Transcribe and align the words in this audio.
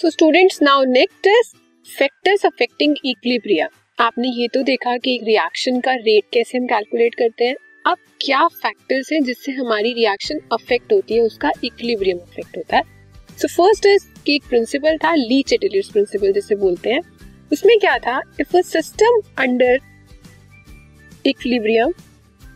So 0.00 0.10
students 0.10 0.58
now 0.62 0.84
next 0.84 1.26
is 1.26 1.48
factors 1.86 2.44
affecting 2.46 2.94
equilibrium 3.04 3.68
आपने 3.98 4.28
ये 4.28 4.46
तो 4.54 4.62
देखा 4.62 4.96
कि 4.96 5.14
एक 5.14 5.24
रिएक्शन 5.24 5.80
का 5.80 5.94
रेट 5.96 6.24
कैसे 6.32 6.58
हम 6.58 6.66
कैलकुलेट 6.66 7.14
करते 7.14 7.44
हैं। 7.44 7.56
अब 7.86 7.96
क्या 8.20 8.46
फैक्टर्स 8.54 9.12
हैं 9.12 9.22
जिससे 9.24 9.52
हमारी 9.52 9.92
रिएक्शन 9.92 10.40
अफेक्ट 10.52 10.92
होती 10.92 11.14
है, 11.14 11.20
उसका 11.20 11.50
इक्विलिब्रियम 11.64 12.18
अफेक्ट 12.18 12.56
होता 12.56 12.76
है? 12.76 12.82
सो 13.38 13.48
फ़र्स्ट 13.48 13.86
इज़ 13.86 14.06
कि 14.26 14.34
एक 14.34 14.44
प्रिंसिपल 14.48 14.96
था 14.96 15.14
ली 15.14 15.42
चेटिलियस 15.48 15.88
प्रिंसिपल 15.88 16.32
जिसे 16.32 16.56
बोलते 16.56 16.92
हैं। 16.92 17.00
उसमें 17.52 17.78
क्या 17.78 17.98
था? 17.98 18.20
If 18.40 18.56
a 18.56 18.62
system 18.62 19.20
under 19.38 19.78
equilibrium 21.26 21.92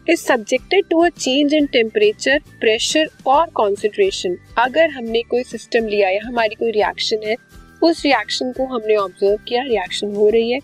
is 0.09 0.21
subjected 0.21 0.85
to 0.91 0.99
a 1.01 1.09
change 1.09 1.55
in 1.55 1.67
temperature 1.73 2.39
pressure 2.61 3.11
और 3.27 3.51
कॉन्सेंट्रेशन 3.55 4.37
अगर 4.59 4.91
हमने 4.91 5.23
कोई 5.31 5.43
सिस्टम 5.45 5.87
लिया 5.89 6.09
या 6.09 6.21
हमारी 6.25 6.55
कोई 6.55 6.71
रिएक्शन 6.71 7.27
है, 7.27 7.37
उस 7.83 8.03
रिएक्शन 8.05 8.53
को 8.53 8.67
हमने 8.67 8.97
ऑब्ज़र्व 8.97 9.37
किया 9.49 9.63
रिएक्शन 9.63 10.15
हो 10.15 10.29
रही 10.29 10.51
है। 10.51 10.59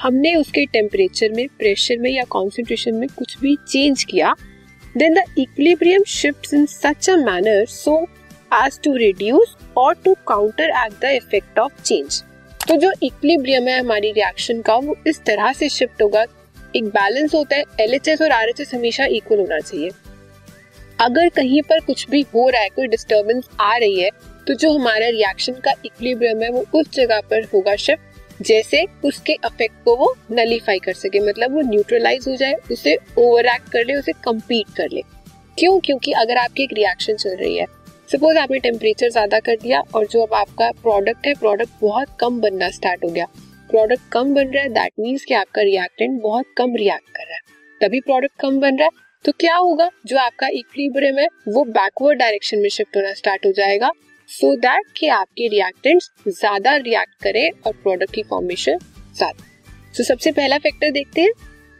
हमने 0.00 0.34
उसके 0.34 0.64
टेम्परेचर 0.66 1.32
में 1.32 1.46
प्रेशर 1.58 1.98
में 1.98 2.10
या 2.10 2.24
कॉन्सेंट्रेशन 2.30 2.94
में 2.94 3.08
कुछ 3.08 3.38
भी 3.38 3.56
चेंज 3.68 4.04
किया 4.04 4.34
then 4.96 5.14
the 5.14 5.24
equilibrium 5.38 6.04
shift 6.08 6.52
in 6.54 6.66
such 6.66 7.08
a 7.10 7.16
manner 7.16 7.64
so 7.68 8.02
as 8.54 8.78
to 8.84 8.94
reduce 8.96 9.56
or 9.76 9.94
to 10.04 10.14
counteract 10.84 11.00
the 11.04 11.10
effect 11.12 11.58
of 11.58 11.82
change 11.82 12.22
तो 12.68 12.76
जो 12.76 12.92
इक्विलिब्रियम 13.02 13.68
है 13.68 13.78
हमारी 13.78 14.10
रिएक्शन 14.12 14.60
का, 14.62 14.76
वो 14.76 14.96
इस 15.06 15.20
तरह 15.20 15.52
से 15.52 15.68
शिफ्ट 15.68 16.02
होगा 16.02 16.24
एक 16.74 16.84
बैलेंस 16.86 17.34
होता 17.34 17.56
है 17.56 17.64
एलएचएस 17.80 18.22
और 18.22 18.30
आरएचएस 18.32 18.74
हमेशा 18.74 19.04
इक्वल 19.06 19.38
होना 19.38 19.58
चाहिए। 19.60 19.90
अगर 20.98 21.28
कहीं 21.30 21.62
पर 21.62 21.80
कुछ 21.80 22.08
भी 22.10 22.20
हो 22.34 22.48
रहा 22.48 22.60
है, 22.62 22.68
कोई 22.68 22.86
डिस्टर्बेंस 22.88 23.48
आ 23.60 23.76
रही 23.76 24.00
है 24.00 24.10
तो 24.48 24.54
जो 24.54 24.72
हमारा 24.72 25.08
रिएक्शन 25.08 25.52
का 25.54 25.72
इक्विलिब्रियम 25.84 26.42
है, 26.42 26.50
वो 26.50 26.64
उस 26.74 26.90
जगह 26.92 27.20
पर 27.30 27.44
होगा 27.54 27.74
शिफ्ट 27.78 28.42
जैसे 28.42 28.84
उसके 29.04 29.32
अफेक्ट 29.44 29.74
को 29.84 29.94
वो 29.96 30.14
नलीफाई 30.32 30.78
कर 30.78 30.92
सके। 30.94 31.20
मतलब 31.20 31.54
वो 31.54 31.60
न्यूट्रलाइज 31.62 32.24
हो 32.28 32.34
जाए, 32.36 32.54
उसे 32.72 32.96
ओवर 33.18 33.46
एक्ट 33.46 33.68
कर 33.72 33.84
ले, 33.84 33.94
उसे 33.94 34.12
कम्पीट 34.24 34.74
कर 34.76 34.88
ले। 34.92 35.02
क्यों? 35.58 35.78
क्योंकि 35.80 36.12
अगर 36.14 36.36
आपकी 36.36 36.62
एक 36.62 36.72
रिएक्शन 36.72 37.16
चल 37.16 37.36
रही 37.36 37.56
है 37.56 37.66
सपोज़ 38.10 38.38
आपने 38.38 38.58
टेम्परेचर 38.60 39.10
ज़्यादा 39.10 39.38
कर 39.40 39.56
दिया 39.56 39.82
और 39.94 40.06
जो 40.06 40.22
अब 40.22 40.34
आपका 40.34 40.70
प्रोडक्ट 40.82 41.26
है 41.26 41.34
प्रोडक्ट 41.34 41.80
बहुत 41.80 42.16
कम 42.20 42.40
बनना 42.40 42.70
स्टार्ट 42.70 43.04
हो 43.04 43.10
गया 43.10 43.26
प्रोडक्ट 43.72 44.00
कम 44.12 44.32
बन 44.34 44.48
रहा 44.48 44.62
है 44.62 44.68
दैट 44.70 44.92
मीन्स 45.00 45.24
कि 45.24 45.34
आपका 45.34 45.62
रिएक्टेंट 45.62 46.20
बहुत 46.22 46.46
कम 46.56 46.74
रिएक्ट 46.76 47.08
कर 47.08 47.24
रहा 47.24 47.34
है। 47.34 47.40
तभी 47.80 48.00
प्रोडक्ट 48.00 48.40
कम 48.40 48.58
बन 48.60 48.76
रहा 48.78 48.84
है 48.84 49.00
तो 49.24 49.32
क्या 49.40 49.54
होगा? 49.56 49.88
जो 50.06 50.16
आपका 50.18 50.46
इक्विलिब्रियम 50.48 51.18
है, 51.18 51.26
वो 51.48 51.64
बैकवर्ड 51.66 52.18
डायरेक्शन 52.18 52.58
में 52.58 52.68
शिफ्ट 52.68 52.96
होना 52.96 53.12
स्टार्ट 53.14 53.46
हो 53.46 53.52
जाएगा। 53.52 53.90
सो 54.28 54.46
so 54.46 54.58
दैट 54.60 54.86
कि 54.96 55.08
आपके 55.10 55.46
रिएक्टेंट्स 55.48 56.10
ज़्यादा 56.28 56.74
रिएक्ट 56.78 57.22
करें 57.22 57.50
और 57.66 57.72
प्रोडक्ट 57.72 58.14
की 58.14 58.22
फॉर्मेशन 58.22 58.78
ज़्यादा। 59.16 59.44
तो 59.96 60.04
सबसे 60.04 60.32
पहला 60.32 60.58
फैक्टर 60.58 60.90
देखते 60.90 61.20
हैं 61.20 61.32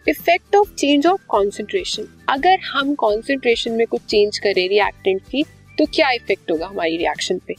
effect 0.06 0.56
of 0.56 0.74
change 0.74 1.06
of 1.06 1.26
concentration 1.28 2.06
अगर 2.28 2.58
हम 2.66 2.94
कॉन्सेंट्रेशन 2.96 3.72
में 3.72 3.86
कुछ 3.86 4.04
चेंज 4.04 4.38
करें 4.38 4.68
रिएक्टेंट 4.68 5.22
की 5.22 5.42
तो 5.78 5.86
क्या 5.94 6.10
इफ़ेक्ट 6.12 6.50
होगा 6.50 6.66
हमारी 6.66 6.96
रिएक्शन 6.96 7.38
पे? 7.38 7.54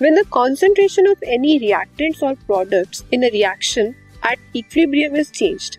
When 0.00 0.16
the 0.16 0.24
concentration 0.24 1.06
of 1.06 1.20
any 1.24 1.60
reactants 1.60 2.20
or 2.20 2.34
products 2.46 3.04
in 3.12 3.22
a 3.22 3.30
reaction 3.30 3.94
at 4.22 4.40
equilibrium 4.52 5.14
is 5.14 5.30
changed, 5.30 5.76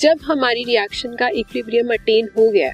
जब 0.00 0.18
हमारी 0.24 0.62
रिएक्शन 0.64 1.16
का 1.16 1.28
इक्विलिब्रियम 1.28 1.92
अटेन 1.94 2.28
हो 2.38 2.48
गया 2.50 2.72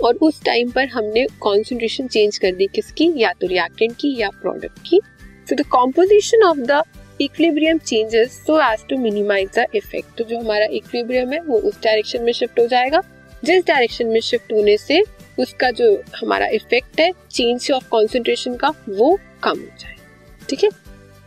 और 0.00 0.16
उस 0.22 0.42
टाइम 0.44 0.70
पर 0.70 0.86
हमने 0.88 1.26
कॉन्सेंट्रेशन 1.40 2.06
चेंज 2.06 2.38
कर 2.38 2.54
दी 2.54 2.66
किसकी? 2.74 3.12
या 3.16 3.32
तो 3.40 3.46
रिएक्टेंट 3.46 3.96
की 4.00 4.14
या 4.20 4.28
प्रोडक्ट 4.42 4.78
की। 4.88 5.00
So 5.48 5.56
the 5.56 5.66
composition 5.68 6.42
of 6.44 6.58
the 6.70 6.82
equilibrium 7.20 7.78
changes 7.78 8.40
so 8.46 8.60
as 8.72 8.84
to 8.90 8.98
minimize 9.02 9.48
the 9.58 9.66
effect 9.74 10.18
तो 10.18 10.24
जो 10.24 10.40
हमारा 10.40 10.66
इक्विलिब्रियम 10.72 11.32
है 11.32 11.40
वो 11.42 11.58
उस 11.60 11.82
डायरेक्शन 11.84 12.22
में 12.22 12.32
शिफ्ट 12.32 12.60
हो 12.60 12.66
जाएगा। 12.66 13.02
जिस 13.44 13.66
डायरेक्शन 13.66 14.06
में 14.06 14.20
शिफ्ट 14.20 14.52
होने 14.52 14.76
से 14.78 15.02
उसका 15.38 15.70
जो 15.70 15.94
हमारा 16.16 16.46
इफ़ेक्ट 16.54 17.00
है 17.00 17.12
चेंज 17.30 17.70
ऑफ़ 17.72 17.88
कॉन्सेंट्रेशन 17.90 18.56
का 18.56 18.72
वो 18.88 19.18
कम 19.42 19.58
हो 19.60 19.76
जाए। 19.80 19.96
ठीक 20.48 20.64
है? 20.64 20.70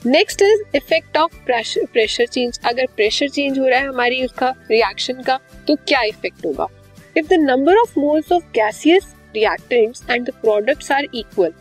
Next 0.06 0.42
is 0.42 0.62
effect 0.76 1.18
of 1.18 1.36
pressure 1.46 1.86
pressure 1.94 2.26
change 2.28 2.60
अगर 2.66 2.86
प्रेशर 2.96 3.30
चेंज 3.30 3.60
हो 3.60 3.68
रहा 3.68 3.80
है 3.80 3.88
हमारी 3.88 4.24
उसका 4.26 4.50
रिएक्शन 4.72 5.22
का 5.22 5.40
तो 5.68 5.76
क्या 5.78 6.02
इफ़ेक्ट 6.04 6.46
होगा? 6.46 6.68
If 7.16 7.28
the 7.28 7.34
number 7.42 7.78
of 7.78 8.00
moles 8.00 8.32
of 8.32 8.44
gaseous 8.56 9.14
reactants 9.36 10.04
and 10.10 10.26
the 10.26 10.34
products 10.42 10.92
are 10.92 11.08
equal 11.16 11.54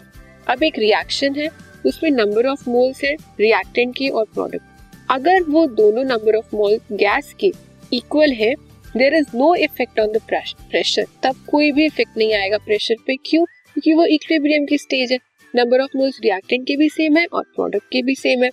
अब 0.46 0.62
एक 0.62 0.78
रिएक्शन 0.78 1.34
है, 1.36 1.48
उसमें 1.86 2.10
नंबर 2.10 2.46
ऑफ़ 2.46 2.68
मोल्स 2.70 3.04
है 3.04 3.14
रिएक्टेंट 3.40 3.94
की 3.96 4.08
और 4.08 4.24
प्रोडक्ट 4.34 5.10
अगर 5.10 5.42
वो 5.42 5.66
दोनों 5.76 6.04
नंबर 6.04 6.36
ऑफ़ 6.36 6.56
मोल 6.56 6.78
गैस 6.92 7.34
के 7.40 7.52
इक्वल 7.92 8.32
है 8.32 8.54
there 8.96 9.14
is 9.14 9.36
no 9.36 9.54
effect 9.56 10.00
on 10.00 10.12
the 10.12 10.20
pressure 10.28 11.06
तब 11.22 11.44
कोई 11.48 11.72
भी 11.72 11.84
इफ़ेक्ट 11.86 12.16
नहीं 12.18 12.34
आएगा 12.34 12.58
प्रेशर 12.58 12.94
पे। 13.06 13.16
क्यों? 13.16 13.44
क्योंकि 13.44 13.92
वो 13.94 14.04
इक्विलिब्रियम 14.06 14.66
की 14.66 14.78
स्टेज 14.78 15.12
है। 15.12 15.18
नंबर 15.54 15.80
ऑफ़ 15.80 15.96
मोल्स 15.96 16.18
रिएक्टेंट 16.24 16.66
के 16.66 16.76
भी 16.76 16.88
सेम 16.88 17.16
है 17.16 17.24
और 17.26 17.42
प्रोडक्ट 17.54 17.84
के 17.92 18.02
भी 18.02 18.14
सेम 18.14 18.42
है. 18.42 18.50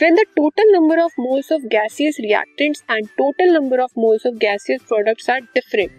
When 0.00 0.16
the 0.18 0.24
total 0.38 0.72
number 0.72 0.96
of 1.02 1.12
moles 1.20 1.50
of 1.54 1.66
gaseous 1.70 2.18
reactants 2.24 2.82
and 2.94 3.08
total 3.20 3.52
number 3.56 3.78
of 3.84 4.00
moles 4.02 4.26
of 4.30 4.40
gaseous 4.44 4.82
products 4.88 5.30
are 5.34 5.38
different, 5.56 5.92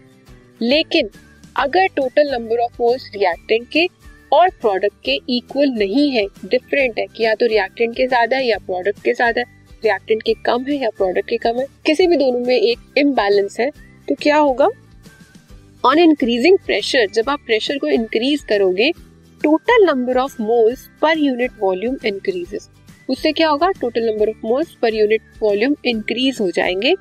लेकिन 0.62 1.08
अगर 1.56 1.86
total 1.96 2.32
number 2.32 2.62
of 2.64 2.76
moles 2.80 3.10
reactant 3.14 3.68
के 3.72 3.86
और 4.32 4.48
प्रोडक्ट 4.60 5.00
के 5.04 5.18
इक्वल 5.36 5.72
नहीं 5.78 6.10
है 6.10 6.26
डिफरेंट 6.46 6.98
है 6.98 7.06
कि 7.06 7.24
या 7.24 7.34
तो 7.34 7.46
रिएक्टेंट 7.46 7.96
के 7.96 8.06
ज़्यादा 8.06 8.36
है 8.36 8.46
या 8.46 8.58
प्रोडक्ट 8.66 9.02
के 9.04 9.12
ज़्यादा 9.12 9.40
है. 9.40 9.58
रिएक्टेंट 9.84 10.22
के 10.22 10.34
कम 10.46 10.64
है 10.64 10.76
या 10.76 10.90
प्रोडक्ट 10.96 11.28
के 11.28 11.36
कम 11.44 11.58
है 11.58 11.66
किसी 11.86 12.06
भी 12.06 12.16
दोनों 12.16 12.46
में 12.46 12.56
एक 12.56 12.98
इम्बैलेंस 12.98 13.60
है 13.60 13.70
तो 14.08 14.14
क्या 14.22 14.36
होगा? 14.38 14.68
ऑन 15.84 15.98
इंक्रीजिंग 15.98 16.58
प्रेशर 16.66 17.06
जब 17.14 17.30
आप 17.30 17.40
प्रेशर 17.46 17.78
को 17.78 17.88
इंक्रीज 17.88 18.42
करोगे 18.48 18.90
total 19.42 19.84
number 19.84 20.16
of 20.16 20.42
moles 20.42 20.88
per 21.02 21.18
unit 21.18 21.50
volume 21.60 21.96
increases 22.04 22.68
उससे 23.08 23.32
क्या 23.32 23.48
होगा? 23.48 23.70
Total 23.70 24.04
number 24.04 24.28
of 24.28 24.36
moles 24.44 24.72
per 24.82 24.94
unit 24.94 25.22
volume 25.40 25.76
increase 25.84 26.38
हो 26.40 26.50
जाएँगे। 26.50 26.94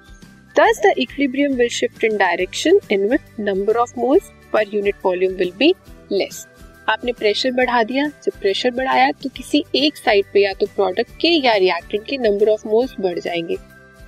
Thus, 0.56 0.80
the 0.86 0.92
equilibrium 1.00 1.58
will 1.58 1.74
shift 1.74 2.06
in 2.08 2.16
direction 2.20 2.80
in 2.92 3.04
which 3.10 3.44
number 3.50 3.76
of 3.76 3.92
moles 3.98 4.30
per 4.54 4.64
unit 4.70 4.96
volume 5.06 5.36
will 5.42 5.52
be 5.60 5.68
less. 6.14 6.38
आपने 6.90 7.12
pressure 7.12 7.52
बढ़ा 7.52 7.84
दिया। 7.84 8.08
जब 8.08 8.40
pressure 8.42 8.72
बढ़ाया 8.72 9.12
तो 9.12 9.30
किसी 9.30 9.64
एक 9.76 9.98
साइड 9.98 10.26
पे 10.34 10.44
या 10.44 10.54
तो 10.54 10.66
प्रोडक्ट 10.66 11.12
के 11.22 11.28
या 11.28 11.54
रिएक्टेंट 11.54 12.06
के 12.06 12.18
नंबर 12.18 12.50
ऑफ़ 12.50 12.68
मोल्स 12.68 12.96
बढ़ 13.00 13.20
जाएँगे। 13.20 13.58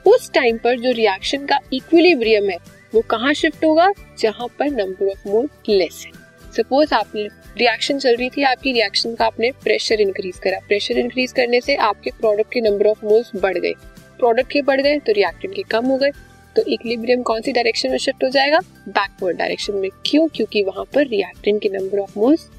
उस 0.07 0.31
टाइम 0.31 0.57
पर 0.57 0.79
जो 0.79 0.91
रिएक्शन 0.91 1.45
का 1.45 1.59
इक्विलिब्रियम 1.73 2.49
है, 2.49 2.57
वो 2.95 3.01
कहाँ 3.01 3.33
शिफ्ट 3.33 3.65
होगा? 3.65 3.91
जहाँ 4.19 4.47
पर 4.59 4.65
नंबर 4.65 5.07
ऑफ़ 5.07 5.27
मोल 5.27 5.49
लेस 5.69 6.03
है। 6.07 6.20
सपोज़ 6.57 6.93
आपने 6.93 7.23
रिएक्शन 7.57 7.99
चल 7.99 8.15
रही 8.15 8.29
थी 8.29 8.43
आपकी 8.43 8.71
रिएक्शन 8.71 9.15
का 9.15 9.25
आपने 9.25 9.51
प्रेशर 9.51 10.01
इंक्रीज 10.01 10.37
करा। 10.37 10.59
प्रेशर 10.59 10.97
इंक्रीज 10.97 11.31
करने 11.31 11.61
से 11.61 11.75
आपके 11.75 12.09
प्रोडक्ट 12.09 12.53
के 12.53 12.61
नंबर 12.61 12.87
ऑफ़ 12.87 13.05
मोल्स 13.05 13.31
बढ़ 13.35 13.57
गए। 13.57 13.73
प्रोडक्ट 14.17 14.51
के 14.51 14.61
बढ़ 14.61 14.81
गए 14.81 14.99
तो 14.99 15.11
रिएक्टेंट 15.11 15.55
के 15.55 15.63
कम 15.63 15.85
हो 15.85 15.97
गए। 15.97 16.11
तो 16.55 16.61
इक्विलिब्रियम 16.67 17.21
कौन 17.21 17.41
सी 17.41 17.51
डायरेक्शन 17.51 17.89
में 17.89 17.97
शिफ्ट 17.97 18.23
हो 18.23 18.29
जाएगा? 18.29 18.59
बैकवर्ड 18.89 19.37
डायरेक्शन 19.37 19.73
में। 19.73 19.89
क्यों? 20.05 20.27
क्योंकि 20.27 20.63
वहाँ 20.63 20.85
पर 20.85 21.07
रिएक्टेंट 21.07 21.61
के 21.61 21.69
number 21.69 21.99
of 21.99 22.19
moles 22.19 22.49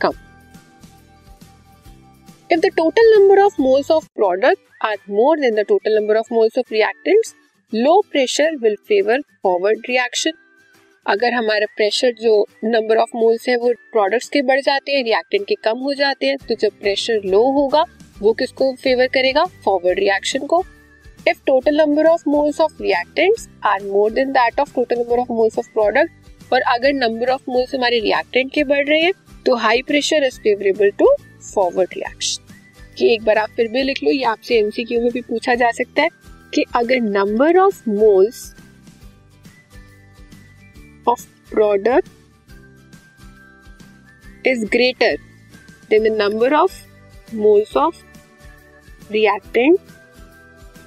come. 0.00 0.12
If 2.52 2.60
the 2.60 2.66
total 2.66 3.14
number 3.18 3.38
of 3.38 3.62
moles 3.62 3.90
of 3.90 4.04
product 4.20 4.60
are 4.84 4.96
more 5.10 5.34
than 5.42 5.54
the 5.58 5.64
total 5.64 5.94
number 5.98 6.16
of 6.20 6.30
moles 6.32 6.56
of 6.56 6.72
reactants, 6.72 7.28
low 7.72 7.98
pressure 8.14 8.50
will 8.64 8.76
favor 8.90 9.18
forward 9.44 9.90
reaction. 9.90 10.41
अगर 11.06 11.32
हमारा 11.34 11.66
pressure 11.76 12.12
जो 12.20 12.34
number 12.64 12.96
of 12.96 13.16
moles 13.16 13.48
है, 13.48 13.56
वो 13.56 13.72
products 13.92 14.28
के 14.28 14.42
बढ़ 14.42 14.60
जाते 14.60 14.92
हैं 14.92 15.02
reactant 15.04 15.46
के 15.46 15.54
कम 15.54 15.78
हो 15.78 15.94
जाते 15.94 16.26
हैं 16.26 16.36
तो 16.38 16.54
जब 16.54 16.78
प्रेशर 16.80 17.20
लो 17.24 17.40
होगा, 17.52 17.84
वो 18.20 18.32
किसको 18.32 18.72
फेवर 18.74 19.06
करेगा? 19.06 19.44
फॉरवर्ड 19.64 19.98
रिएक्शन 19.98 20.46
को। 20.46 20.62
If 21.28 21.40
total 21.46 21.76
number 21.76 22.06
of 22.06 22.22
moles 22.28 22.60
of 22.60 22.82
reactants 22.82 23.48
are 23.64 23.82
more 23.82 24.12
than 24.12 24.32
that 24.32 24.60
of 24.60 24.72
total 24.74 24.98
number 24.98 25.18
of 25.18 25.32
moles 25.32 25.58
of 25.58 25.72
product 25.72 26.52
और 26.52 26.60
अगर 26.68 26.92
नंबर 26.92 27.30
ऑफ़ 27.30 27.50
मोल्स 27.50 27.74
हमारे 27.74 27.98
रिएक्टेंट 28.00 28.52
के 28.52 28.64
बढ़ 28.64 28.86
रहे 28.88 29.00
हैं 29.00 29.12
तो 29.46 29.56
high 29.56 29.82
pressure 29.82 30.24
is 30.24 30.40
favourable 30.40 30.90
to 30.98 31.14
forward 31.54 31.94
reaction 31.96 32.54
कि 32.98 33.12
एक 33.14 33.24
बार 33.24 33.38
आप 33.38 33.50
फिर 33.56 33.68
भी 33.68 33.82
लिख 33.82 34.02
लो, 34.04 34.10
ये 34.10 34.24
आपसे 34.24 34.58
एमसीक्यू 34.58 35.00
में 35.00 35.10
भी 35.12 35.20
पूछा 35.20 35.54
जा 35.54 35.70
सकता 35.72 36.02
है 36.02 36.08
कि 36.54 36.64
अगर 36.76 37.00
number 37.00 37.58
of 37.58 37.82
moles 37.90 38.52
of 41.08 41.26
product 41.50 42.08
is 44.46 44.64
greater 44.66 45.16
than 45.90 46.04
the 46.04 46.16
number 46.20 46.54
of 46.54 46.72
moles 47.34 47.76
of 47.76 48.02
reactant 49.12 49.78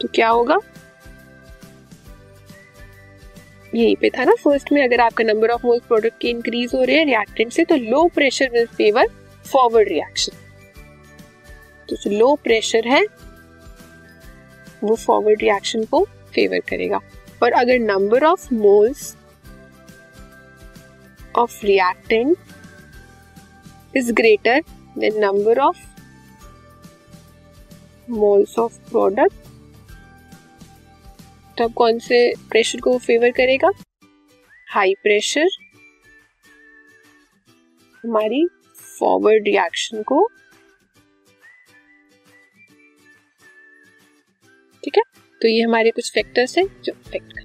तो 0.01 0.07
क्या 0.15 0.29
होगा? 0.29 0.57
यहीं 3.73 3.95
पे 3.95 4.09
था 4.09 4.23
ना 4.23 4.33
फ़र्स्ट 4.35 4.71
में, 4.71 4.83
अगर 4.83 4.99
आपका 5.01 5.23
नंबर 5.23 5.49
ऑफ़ 5.49 5.65
मोल्स 5.65 5.83
प्रोडक्ट 5.87 6.19
के 6.21 6.29
इंक्रीज 6.29 6.71
हो 6.75 6.83
रहे 6.83 6.97
हैं 6.97 7.05
रिएक्टेंट 7.05 7.51
से 7.53 7.63
तो 7.65 7.75
low 7.75 8.07
pressure 8.15 8.49
will 8.51 8.65
favour 8.67 9.07
forward 9.45 9.89
reaction 9.89 10.37
तो 11.89 12.09
लो 12.09 12.33
प्रेशर 12.35 12.87
है, 12.87 13.03
वो 14.83 14.95
फॉरवर्ड 14.95 15.41
रिएक्शन 15.41 15.83
को 15.85 16.03
फेवर 16.33 16.59
करेगा। 16.69 16.99
और 17.43 17.51
अगर 17.53 17.79
number 17.79 18.23
of 18.25 18.53
moles 18.53 19.15
of 21.37 21.65
reactant 21.65 22.37
is 23.97 24.11
greater 24.13 24.61
than 24.97 25.19
number 25.19 25.59
of 25.59 25.77
moles 28.09 28.57
of 28.59 28.77
product 28.89 29.43
तब 31.59 31.73
कौन 31.73 31.99
से 31.99 32.17
प्रेशर 32.49 32.79
को 32.79 32.97
फेवर 32.97 33.31
करेगा? 33.31 33.69
हाई 34.69 34.93
प्रेशर 34.93 35.47
हमारी 38.03 38.45
फॉरवर्ड 38.99 39.47
रिएक्शन 39.47 40.03
को 40.03 40.27
ठीक 44.83 44.97
है? 44.97 45.03
तो 45.41 45.47
ये 45.47 45.61
हमारे 45.61 45.91
कुछ 45.91 46.11
फैक्टर्स 46.13 46.57
हैं 46.57 46.67
जो 46.83 46.93
अफेक्ट 46.93 47.33
कर 47.33 47.44